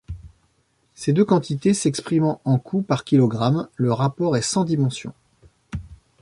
Ces 0.95 1.13
deux 1.13 1.25
quantités 1.25 1.75
s'exprimant 1.75 2.41
en 2.43 2.57
coût 2.57 2.81
par 2.81 3.03
kilogramme, 3.03 3.67
le 3.75 3.93
rapport 3.93 4.35
est 4.35 4.41
sans 4.41 4.63
dimension. 4.65 5.13